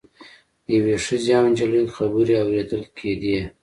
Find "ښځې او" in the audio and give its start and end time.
1.05-1.45